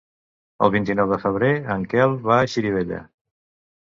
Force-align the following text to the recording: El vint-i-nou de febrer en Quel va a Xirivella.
El 0.67 0.71
vint-i-nou 0.75 1.11
de 1.11 1.19
febrer 1.25 1.51
en 1.73 1.85
Quel 1.91 2.15
va 2.29 2.39
a 2.39 2.47
Xirivella. 2.55 3.03